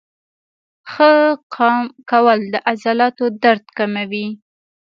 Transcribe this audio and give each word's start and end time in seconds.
ښه 0.91 1.11
قام 1.55 1.79
کول 2.09 2.39
د 2.53 2.55
عضلاتو 2.69 3.25
درد 3.43 3.65
کموي. 3.77 4.27